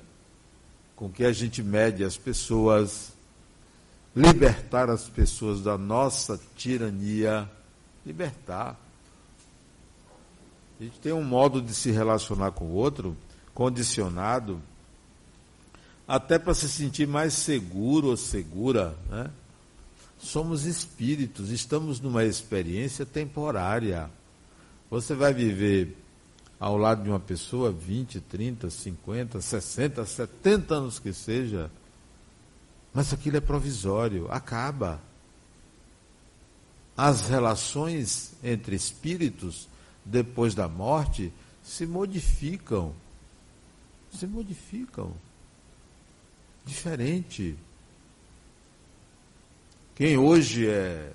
[0.94, 3.14] com que a gente mede as pessoas,
[4.14, 7.50] libertar as pessoas da nossa tirania,
[8.06, 8.78] libertar.
[10.78, 13.16] A gente tem um modo de se relacionar com o outro
[13.54, 14.62] condicionado
[16.08, 18.96] até para se sentir mais seguro ou segura.
[19.10, 19.30] Né?
[20.20, 24.10] Somos espíritos, estamos numa experiência temporária.
[24.90, 25.98] Você vai viver
[26.60, 31.70] ao lado de uma pessoa 20, 30, 50, 60, 70 anos que seja,
[32.94, 35.02] mas aquilo é provisório, acaba.
[36.96, 39.68] As relações entre espíritos
[40.06, 42.94] depois da morte se modificam.
[44.12, 45.12] se modificam.
[46.66, 47.56] Diferente.
[49.96, 51.14] Quem hoje é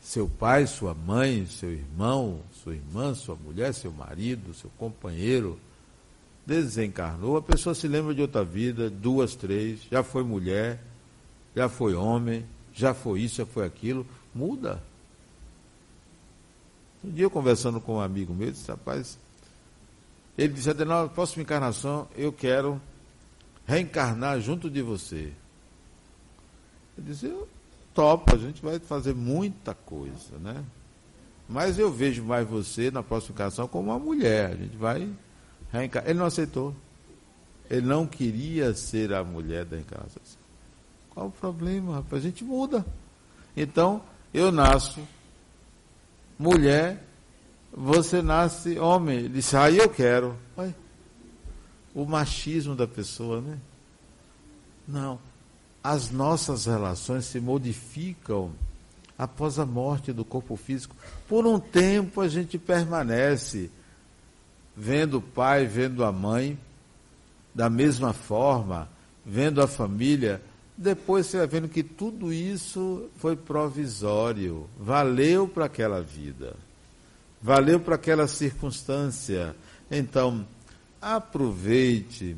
[0.00, 5.58] seu pai, sua mãe, seu irmão, sua irmã, sua mulher, seu marido, seu companheiro,
[6.44, 10.82] desencarnou, a pessoa se lembra de outra vida, duas, três, já foi mulher,
[11.54, 14.82] já foi homem, já foi isso, já foi aquilo, muda.
[17.04, 19.18] Um dia conversando com um amigo meu, disse, rapaz,
[20.36, 22.80] ele disse, na próxima encarnação eu quero
[23.66, 25.32] reencarnar junto de você.
[26.96, 27.48] Eu disse, eu
[27.94, 30.64] topo, a gente vai fazer muita coisa, né?
[31.48, 34.52] Mas eu vejo mais você na próxima encarnação como uma mulher.
[34.52, 35.08] A gente vai
[35.70, 36.10] reencarnar.
[36.10, 36.74] Ele não aceitou.
[37.68, 40.22] Ele não queria ser a mulher da encarnação.
[41.10, 42.22] Qual o problema, rapaz?
[42.22, 42.84] A gente muda.
[43.56, 45.00] Então, eu nasço
[46.38, 47.02] mulher,
[47.72, 49.18] você nasce homem.
[49.18, 50.36] Ele disse, aí ah, eu quero.
[51.94, 53.58] O machismo da pessoa, né?
[54.86, 55.18] Não.
[55.82, 58.52] As nossas relações se modificam
[59.18, 60.96] após a morte do corpo físico.
[61.28, 63.70] Por um tempo a gente permanece
[64.76, 66.58] vendo o pai, vendo a mãe
[67.54, 68.88] da mesma forma,
[69.24, 70.40] vendo a família
[70.76, 76.56] depois você vai vendo que tudo isso foi provisório, valeu para aquela vida,
[77.40, 79.54] valeu para aquela circunstância.
[79.90, 80.46] Então,
[81.02, 82.36] aproveite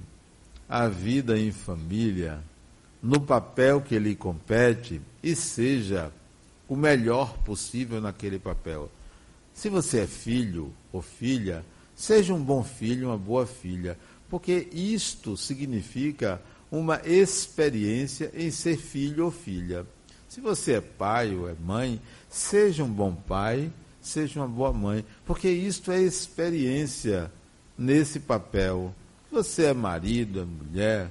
[0.66, 2.42] a vida em família,
[3.02, 6.10] no papel que lhe compete e seja
[6.66, 8.90] o melhor possível naquele papel.
[9.52, 11.62] Se você é filho ou filha,
[11.94, 13.98] seja um bom filho, uma boa filha,
[14.30, 16.40] porque isto significa
[16.72, 19.86] uma experiência em ser filho ou filha.
[20.26, 22.00] Se você é pai ou é mãe,
[22.30, 27.30] seja um bom pai, seja uma boa mãe, porque isto é experiência
[27.76, 28.94] nesse papel.
[29.30, 31.10] Você é marido, é mulher,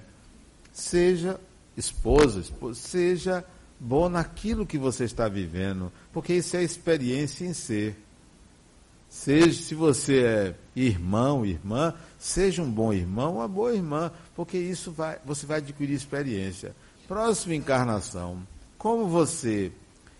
[0.71, 1.39] seja
[1.75, 3.45] esposa, seja
[3.79, 7.97] bom naquilo que você está vivendo, porque isso é experiência em ser.
[9.09, 14.91] Seja, se você é irmão, irmã, seja um bom irmão, uma boa irmã, porque isso
[14.91, 16.75] vai, você vai adquirir experiência.
[17.07, 18.41] Próxima encarnação,
[18.77, 19.71] como você,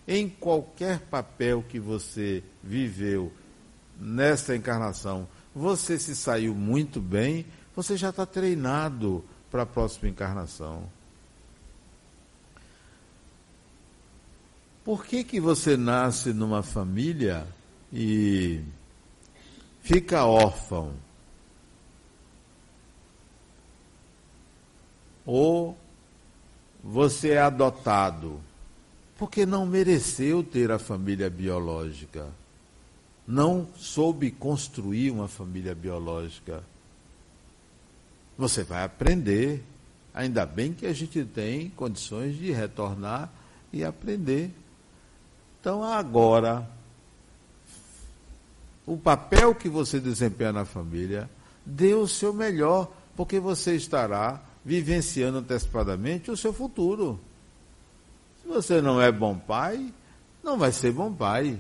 [0.08, 3.32] em qualquer papel que você viveu
[4.00, 10.90] nesta encarnação, você se saiu muito bem, você já está treinado para a próxima encarnação.
[14.84, 17.48] Por que, que você nasce numa família
[17.92, 18.62] e
[19.82, 20.94] fica órfão,
[25.26, 25.78] ou
[26.84, 28.42] você é adotado,
[29.18, 32.28] porque não mereceu ter a família biológica,
[33.28, 36.64] não soube construir uma família biológica.
[38.38, 39.64] Você vai aprender.
[40.14, 43.32] Ainda bem que a gente tem condições de retornar
[43.72, 44.52] e aprender.
[45.60, 46.70] Então, agora,
[48.86, 51.30] o papel que você desempenha na família,
[51.66, 57.20] dê o seu melhor, porque você estará vivenciando antecipadamente o seu futuro.
[58.42, 59.92] Se você não é bom pai,
[60.44, 61.60] não vai ser bom pai.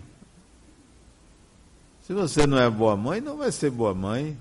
[2.03, 4.37] Se você não é boa mãe, não vai ser boa mãe.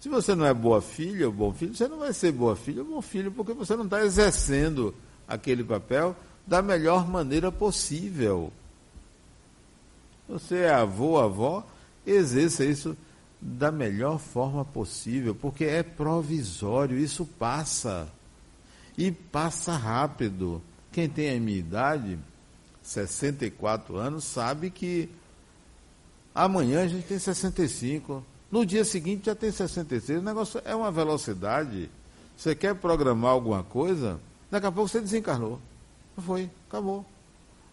[0.00, 2.82] Se você não é boa filha ou bom filho, você não vai ser boa filha
[2.82, 4.94] ou bom filho, porque você não está exercendo
[5.28, 8.52] aquele papel da melhor maneira possível.
[10.28, 11.66] Você é avô, avó,
[12.06, 12.96] exerça isso
[13.40, 18.08] da melhor forma possível, porque é provisório, isso passa.
[18.96, 20.62] E passa rápido.
[20.90, 22.18] Quem tem a minha idade,
[22.82, 25.10] 64 anos, sabe que
[26.34, 28.24] amanhã a gente tem 65.
[28.50, 30.20] No dia seguinte já tem 66.
[30.20, 31.90] O negócio é uma velocidade.
[32.36, 35.60] Você quer programar alguma coisa, daqui a pouco você desencarnou.
[36.18, 37.04] Foi, acabou.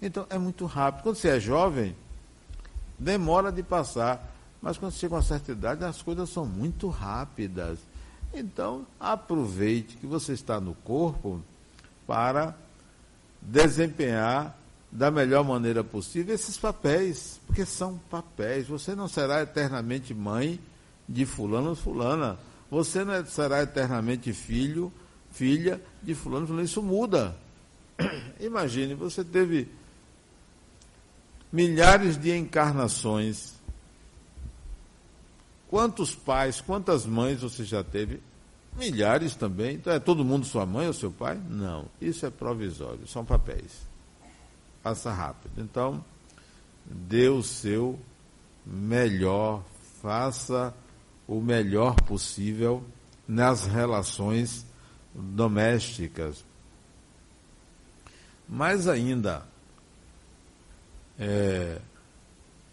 [0.02, 1.04] Então é muito rápido.
[1.04, 1.96] Quando você é jovem,
[2.98, 4.30] demora de passar.
[4.62, 7.80] Mas quando chega uma certa idade, as coisas são muito rápidas.
[8.34, 11.42] Então, aproveite que você está no corpo
[12.06, 12.56] para
[13.42, 14.56] desempenhar
[14.92, 18.68] da melhor maneira possível esses papéis, porque são papéis.
[18.68, 20.60] Você não será eternamente mãe
[21.08, 22.38] de fulano ou fulana.
[22.70, 24.92] Você não será eternamente filho,
[25.32, 26.66] filha de fulano ou fulana.
[26.66, 27.36] Isso muda.
[28.40, 29.70] Imagine, você teve
[31.52, 33.54] milhares de encarnações.
[35.70, 38.20] Quantos pais, quantas mães você já teve?
[38.78, 39.76] Milhares também.
[39.76, 41.40] Então é todo mundo sua mãe ou seu pai?
[41.50, 41.86] Não.
[42.02, 43.91] Isso é provisório, são papéis.
[44.82, 45.62] Passa rápido.
[45.62, 46.04] Então,
[46.86, 48.00] dê o seu
[48.66, 49.64] melhor,
[50.02, 50.74] faça
[51.28, 52.84] o melhor possível
[53.28, 54.66] nas relações
[55.14, 56.44] domésticas.
[58.48, 59.46] Mais ainda,
[61.18, 61.80] é,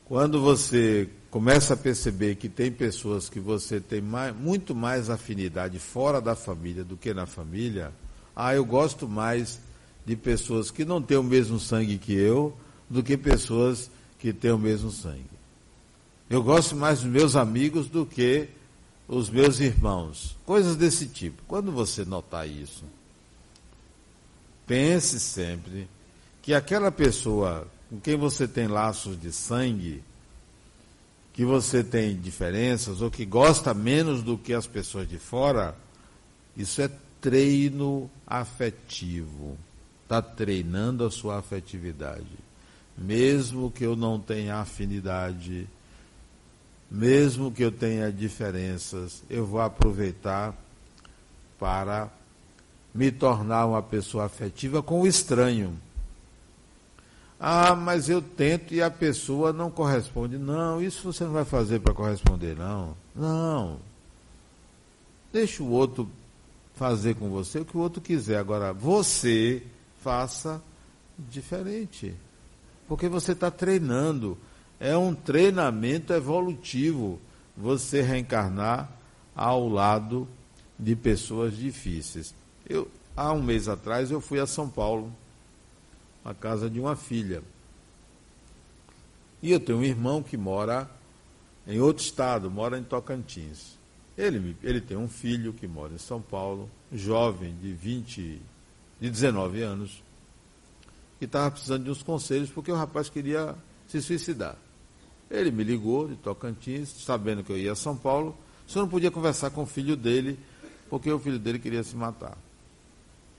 [0.05, 5.79] quando você começa a perceber que tem pessoas que você tem mais, muito mais afinidade
[5.79, 7.93] fora da família do que na família,
[8.35, 9.61] ah, eu gosto mais
[10.09, 12.57] de pessoas que não têm o mesmo sangue que eu
[12.89, 15.29] do que pessoas que têm o mesmo sangue.
[16.31, 18.49] Eu gosto mais dos meus amigos do que
[19.07, 20.35] os meus irmãos.
[20.47, 21.43] Coisas desse tipo.
[21.47, 22.85] Quando você notar isso,
[24.67, 25.87] pense sempre
[26.41, 30.03] que aquela pessoa com quem você tem laços de sangue,
[31.35, 35.77] que você tem diferenças ou que gosta menos do que as pessoas de fora,
[36.57, 36.91] isso é
[37.21, 39.59] treino afetivo
[40.09, 42.25] está treinando a sua afetividade.
[42.97, 45.69] Mesmo que eu não tenha afinidade,
[46.91, 50.55] mesmo que eu tenha diferenças, eu vou aproveitar
[51.59, 52.09] para
[52.95, 55.79] me tornar uma pessoa afetiva com o estranho.
[57.39, 60.39] Ah, mas eu tento e a pessoa não corresponde.
[60.39, 62.97] Não, isso você não vai fazer para corresponder, não.
[63.15, 63.79] Não.
[65.31, 66.11] Deixa o outro
[66.75, 68.39] fazer com você o que o outro quiser.
[68.39, 69.63] Agora, você
[70.01, 70.63] faça
[71.19, 72.15] diferente.
[72.87, 74.39] Porque você está treinando.
[74.81, 77.19] É um treinamento evolutivo
[77.57, 78.91] você reencarnar
[79.35, 80.29] ao lado
[80.79, 82.35] de pessoas difíceis.
[82.69, 85.13] Eu, há um mês atrás eu fui a São Paulo,
[86.25, 87.43] à casa de uma filha.
[89.43, 90.89] E eu tenho um irmão que mora
[91.67, 93.77] em outro estado, mora em Tocantins.
[94.17, 98.41] Ele, ele tem um filho que mora em São Paulo, jovem de 20
[99.01, 100.03] de 19 anos,
[101.19, 103.55] que estava precisando de uns conselhos porque o rapaz queria
[103.87, 104.57] se suicidar.
[105.31, 108.37] Ele me ligou de Tocantins, sabendo que eu ia a São Paulo,
[108.67, 110.39] só não podia conversar com o filho dele,
[110.89, 112.37] porque o filho dele queria se matar.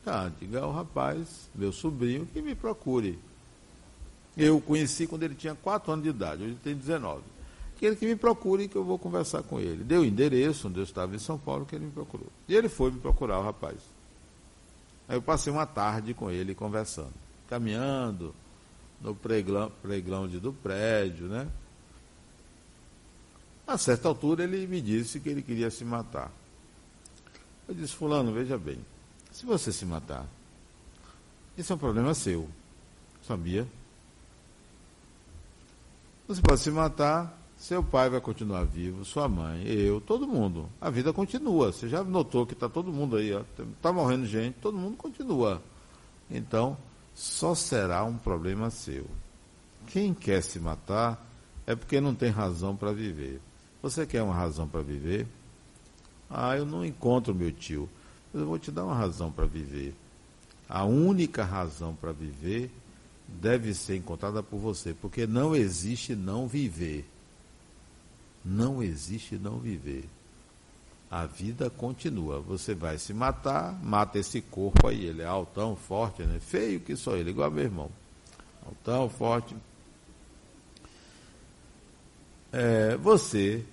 [0.03, 3.19] Tá, diga ao rapaz, meu sobrinho, que me procure.
[4.37, 7.21] Eu o conheci quando ele tinha 4 anos de idade, hoje tem 19.
[7.77, 9.83] Que ele que me procure que eu vou conversar com ele.
[9.83, 12.27] Deu o endereço onde eu estava em São Paulo, que ele me procurou.
[12.47, 13.77] E ele foi me procurar, o rapaz.
[15.09, 17.13] Aí eu passei uma tarde com ele conversando,
[17.47, 18.33] caminhando
[19.01, 21.49] no playground do prédio, né?
[23.65, 26.31] A certa altura ele me disse que ele queria se matar.
[27.67, 28.85] Eu disse, fulano, veja bem,
[29.31, 30.27] se você se matar,
[31.57, 32.47] isso é um problema seu.
[33.27, 33.67] Sabia?
[36.27, 40.69] Você pode se matar seu pai vai continuar vivo, sua mãe, eu, todo mundo.
[40.79, 41.73] A vida continua.
[41.73, 43.31] Você já notou que está todo mundo aí,
[43.75, 45.61] está morrendo gente, todo mundo continua.
[46.31, 46.77] Então,
[47.13, 49.05] só será um problema seu.
[49.87, 51.21] Quem quer se matar
[51.67, 53.41] é porque não tem razão para viver.
[53.81, 55.27] Você quer uma razão para viver?
[56.29, 57.89] Ah, eu não encontro meu tio.
[58.33, 59.93] Eu vou te dar uma razão para viver.
[60.69, 62.71] A única razão para viver
[63.27, 67.05] deve ser encontrada por você, porque não existe não viver.
[68.43, 70.07] Não existe não viver.
[71.09, 72.39] A vida continua.
[72.39, 75.05] Você vai se matar, mata esse corpo aí.
[75.05, 76.39] Ele é altão, forte, né?
[76.39, 77.89] Feio que só ele, igual meu irmão.
[78.65, 79.55] Altão, forte.
[82.51, 83.65] É, você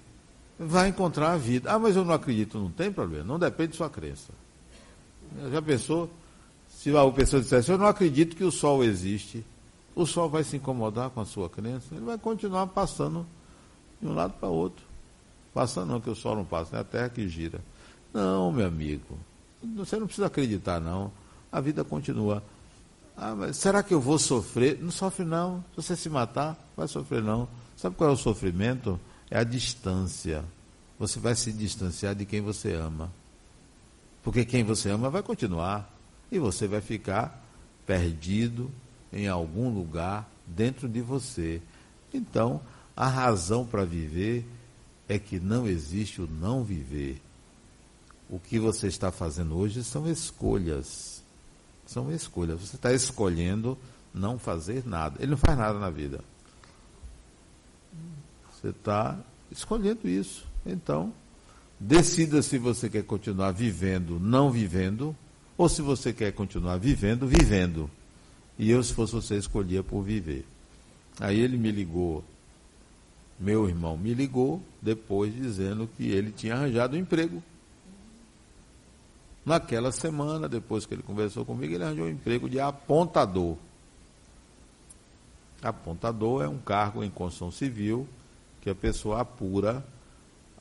[0.59, 1.73] vai encontrar a vida.
[1.73, 3.25] Ah, mas eu não acredito, não tem problema.
[3.25, 4.33] Não depende de sua crença.
[5.51, 6.11] Já pensou?
[6.69, 9.45] Se a pessoa dissesse, eu não acredito que o sol existe,
[9.95, 11.95] o sol vai se incomodar com a sua crença?
[11.95, 13.27] Ele vai continuar passando
[14.01, 14.85] de um lado para outro.
[15.55, 17.61] Passa não, que o sol não passa, é a terra que gira.
[18.13, 19.19] Não, meu amigo,
[19.75, 21.11] você não precisa acreditar, não.
[21.51, 22.43] A vida continua.
[23.17, 24.79] Ah, mas será que eu vou sofrer?
[24.83, 25.65] Não sofre não.
[25.71, 27.49] Se você se matar, vai sofrer não.
[27.77, 29.01] Sabe qual é o sofrimento?
[29.31, 30.45] É a distância.
[30.99, 33.11] Você vai se distanciar de quem você ama.
[34.23, 35.91] Porque quem você ama vai continuar.
[36.31, 37.43] E você vai ficar
[37.87, 38.71] perdido
[39.13, 41.63] em algum lugar dentro de você.
[42.13, 42.61] Então,
[42.97, 44.47] a razão para viver
[45.07, 47.21] é que não existe o não viver.
[48.29, 51.23] O que você está fazendo hoje são escolhas.
[51.87, 52.61] São escolhas.
[52.61, 53.79] Você está escolhendo
[54.15, 55.17] não fazer nada.
[55.21, 56.25] Ele não faz nada na vida.
[58.51, 59.19] Você está
[59.51, 60.47] escolhendo isso.
[60.65, 61.13] Então,
[61.79, 65.15] decida se você quer continuar vivendo, não vivendo,
[65.57, 67.91] ou se você quer continuar vivendo, vivendo.
[68.59, 70.47] E eu, se fosse você, escolhia por viver.
[71.21, 72.25] Aí ele me ligou
[73.39, 77.43] meu irmão me ligou depois dizendo que ele tinha arranjado um emprego.
[79.45, 83.57] Naquela semana, depois que ele conversou comigo, ele arranjou um emprego de apontador.
[85.63, 88.09] Apontador é um cargo em construção civil
[88.61, 89.85] que a pessoa apura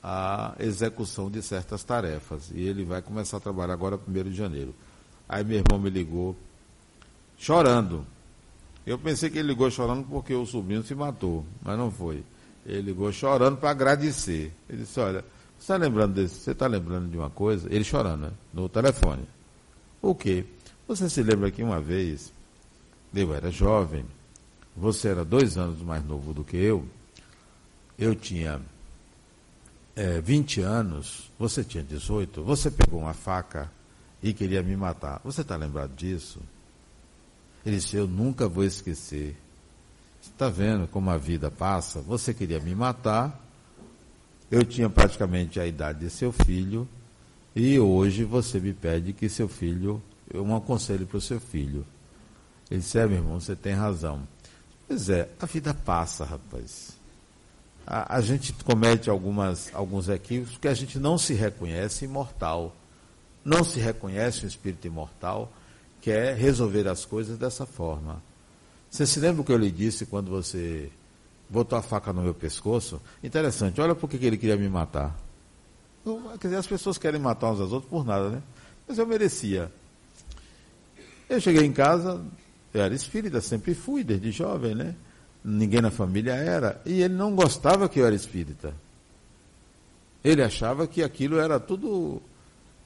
[0.04, 2.52] a execução de certas tarefas.
[2.54, 4.76] E ele vai começar a trabalhar agora 1 de janeiro.
[5.28, 6.36] Aí meu irmão me ligou,
[7.40, 8.06] chorando.
[8.86, 12.24] Eu pensei que ele ligou chorando porque o sobrinho se matou, mas não foi.
[12.66, 14.52] Ele ligou chorando para agradecer.
[14.68, 15.22] Ele disse, olha,
[15.58, 17.68] você está lembrando desse, você está lembrando de uma coisa?
[17.72, 18.32] Ele chorando, né?
[18.54, 19.28] No telefone.
[20.02, 20.46] O quê?
[20.88, 22.32] Você se lembra que uma vez,
[23.14, 24.06] eu era jovem,
[24.76, 26.86] você era dois anos mais novo do que eu,
[27.98, 28.62] eu tinha
[29.96, 33.72] é, 20 anos, você tinha 18, você pegou uma faca
[34.22, 35.22] e queria me matar.
[35.24, 36.40] Você está lembrado disso?
[37.66, 39.36] Ele disse, eu nunca vou esquecer.
[40.32, 42.02] Está vendo como a vida passa?
[42.02, 43.42] Você queria me matar,
[44.52, 46.88] eu tinha praticamente a idade de seu filho,
[47.56, 50.02] e hoje você me pede que seu filho,
[50.34, 51.86] eu um aconselho para o seu filho.
[52.70, 54.28] Ele disse, é meu irmão, você tem razão.
[54.88, 56.96] Pois é, a vida passa, rapaz
[57.86, 62.76] a, a gente comete algumas, alguns equívocos que a gente não se reconhece imortal.
[63.44, 65.52] Não se reconhece um espírito imortal,
[66.02, 68.22] quer é resolver as coisas dessa forma.
[68.96, 70.90] Você se lembra o que eu lhe disse quando você
[71.50, 73.02] botou a faca no meu pescoço?
[73.22, 75.14] Interessante, olha por que ele queria me matar.
[76.40, 78.42] Quer dizer, as pessoas querem matar uns aos outros por nada, né?
[78.88, 79.70] Mas eu merecia.
[81.28, 82.24] Eu cheguei em casa,
[82.74, 84.96] eu era espírita, sempre fui, desde jovem, né?
[85.44, 88.74] ninguém na família era, e ele não gostava que eu era espírita.
[90.24, 92.22] Ele achava que aquilo era tudo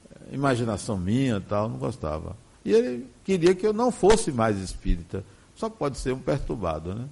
[0.10, 2.36] eh, imaginação minha tal, não gostava.
[2.66, 5.24] E ele queria que eu não fosse mais espírita.
[5.60, 7.06] Só pode ser um perturbado, né?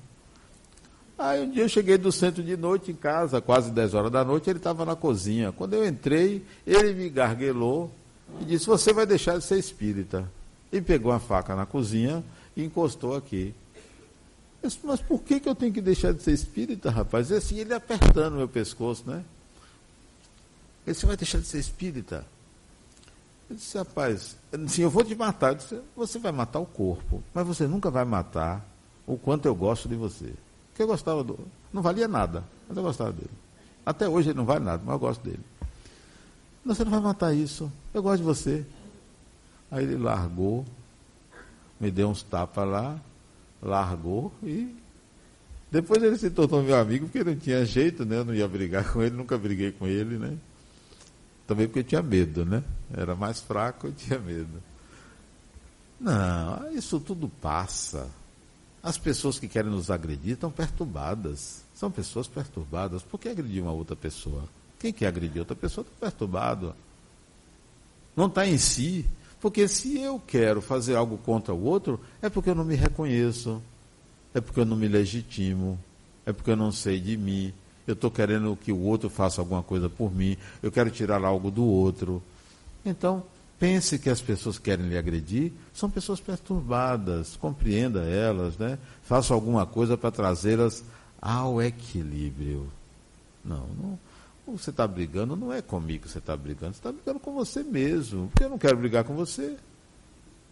[1.17, 4.23] Aí um dia eu cheguei do centro de noite em casa, quase 10 horas da
[4.23, 5.51] noite, ele estava na cozinha.
[5.51, 7.91] Quando eu entrei, ele me garguelou
[8.39, 10.31] e disse, você vai deixar de ser espírita.
[10.71, 12.23] E pegou a faca na cozinha
[12.55, 13.53] e encostou aqui.
[14.63, 17.29] Eu disse, mas por que, que eu tenho que deixar de ser espírita, rapaz?
[17.29, 19.25] E assim, ele apertando meu pescoço, né?
[20.85, 22.25] Ele disse, vai deixar de ser espírita?
[23.49, 25.51] Eu disse, rapaz, assim, eu vou te matar.
[25.51, 28.65] Eu disse, você vai matar o corpo, mas você nunca vai matar
[29.05, 30.33] o quanto eu gosto de você.
[30.69, 31.39] Porque eu gostava do.
[31.71, 33.31] Não valia nada, mas eu gostava dele.
[33.85, 35.39] Até hoje ele não vale nada, mas eu gosto dele.
[36.65, 37.71] Você não vai matar isso.
[37.93, 38.65] Eu gosto de você.
[39.71, 40.65] Aí ele largou,
[41.79, 42.99] me deu uns tapas lá,
[43.61, 44.75] largou e
[45.69, 48.17] depois ele se tornou meu amigo porque não tinha jeito, né?
[48.17, 50.37] Eu não ia brigar com ele, nunca briguei com ele, né?
[51.47, 52.61] Também porque tinha medo, né?
[52.93, 54.61] Era mais fraco, eu tinha medo.
[55.99, 58.07] Não, isso tudo passa.
[58.83, 61.63] As pessoas que querem nos agredir estão perturbadas.
[61.73, 63.01] São pessoas perturbadas.
[63.01, 64.43] Por que agredir uma outra pessoa?
[64.77, 66.75] Quem quer agredir outra pessoa está perturbado.
[68.15, 69.05] Não está em si.
[69.39, 73.61] Porque se eu quero fazer algo contra o outro, é porque eu não me reconheço,
[74.33, 75.79] é porque eu não me legitimo,
[76.25, 77.53] é porque eu não sei de mim,
[77.87, 81.49] eu estou querendo que o outro faça alguma coisa por mim, eu quero tirar algo
[81.49, 82.21] do outro.
[82.85, 83.23] Então,
[83.57, 88.77] pense que as pessoas que querem lhe agredir são pessoas perturbadas, compreenda elas, né?
[89.03, 90.83] faça alguma coisa para trazê-las
[91.21, 92.67] ao equilíbrio.
[93.43, 93.99] Não, não,
[94.55, 97.63] você está brigando, não é comigo que você está brigando, você está brigando com você
[97.63, 98.27] mesmo.
[98.27, 99.57] Porque eu não quero brigar com você.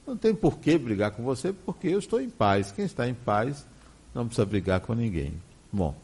[0.08, 2.72] Não tem por que brigar com você, porque eu estou em paz.
[2.72, 3.66] Quem está em paz
[4.14, 5.34] não precisa brigar com ninguém.
[5.72, 5.96] Bom,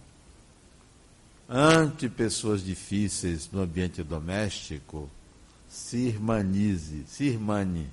[1.51, 5.09] ante pessoas difíceis no ambiente doméstico,
[5.67, 7.89] se irmanize, se irmane.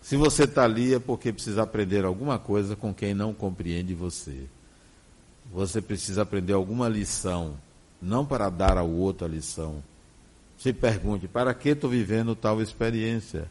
[0.00, 4.46] Se você está ali é porque precisa aprender alguma coisa com quem não compreende você.
[5.52, 7.56] Você precisa aprender alguma lição
[8.00, 9.82] não para dar ao outro a lição.
[10.56, 13.50] Se pergunte: para que estou vivendo tal experiência?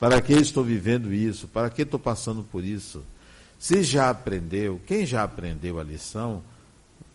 [0.00, 1.46] Para que estou vivendo isso?
[1.46, 3.04] Para que estou passando por isso?
[3.58, 6.42] Se já aprendeu, quem já aprendeu a lição,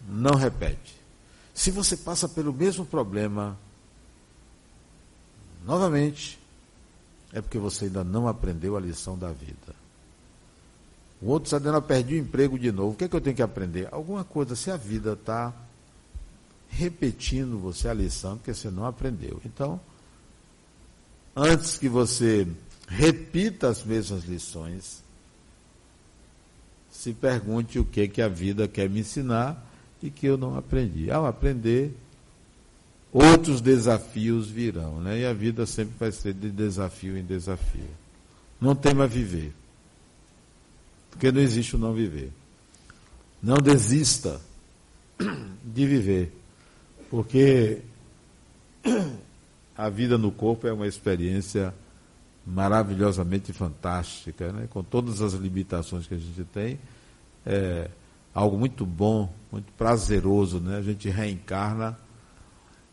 [0.07, 0.95] não repete.
[1.53, 3.57] Se você passa pelo mesmo problema,
[5.65, 6.39] novamente,
[7.31, 9.75] é porque você ainda não aprendeu a lição da vida.
[11.21, 12.93] O outro está dizendo, eu perdi o emprego de novo.
[12.93, 13.87] O que, é que eu tenho que aprender?
[13.91, 15.53] Alguma coisa, se a vida está
[16.69, 19.39] repetindo você a lição que você não aprendeu.
[19.45, 19.79] Então,
[21.35, 22.47] antes que você
[22.87, 25.03] repita as mesmas lições,
[26.91, 29.71] se pergunte o que que a vida quer me ensinar
[30.03, 31.09] e que eu não aprendi.
[31.09, 31.95] Ao aprender,
[33.09, 35.21] outros desafios virão, né?
[35.21, 37.87] E a vida sempre vai ser de desafio em desafio.
[38.59, 39.53] Não tema viver.
[41.09, 42.33] Porque não existe o não viver.
[43.41, 44.41] Não desista
[45.63, 46.33] de viver.
[47.09, 47.79] Porque
[49.77, 51.73] a vida no corpo é uma experiência
[52.45, 54.67] maravilhosamente fantástica, né?
[54.69, 56.77] com todas as limitações que a gente tem.
[57.45, 57.89] É
[58.33, 60.59] algo muito bom, muito prazeroso.
[60.59, 60.77] Né?
[60.77, 61.97] A gente reencarna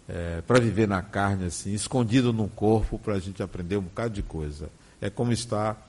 [0.08, 4.14] é, para viver na carne, assim, escondido no corpo, para a gente aprender um bocado
[4.14, 4.68] de coisa.
[5.00, 5.88] É como estar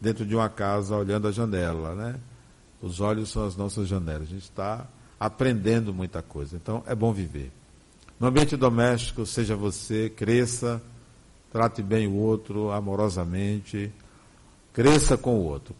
[0.00, 2.20] dentro de uma casa olhando a janela, né?
[2.80, 4.22] Os olhos são as nossas janelas.
[4.22, 4.86] A gente está
[5.18, 6.56] aprendendo muita coisa.
[6.56, 7.52] Então, é bom viver.
[8.18, 10.80] No ambiente doméstico, seja você, cresça,
[11.52, 13.92] trate bem o outro amorosamente,
[14.72, 15.74] cresça com o outro.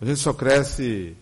[0.00, 1.16] A gente só cresce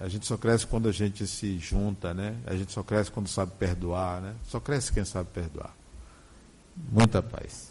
[0.00, 2.36] a gente só cresce quando a gente se junta, né?
[2.46, 4.34] A gente só cresce quando sabe perdoar, né?
[4.44, 5.74] Só cresce quem sabe perdoar.
[6.90, 7.67] Muita paz.